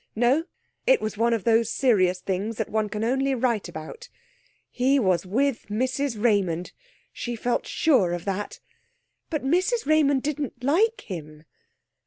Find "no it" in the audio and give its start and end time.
0.15-0.99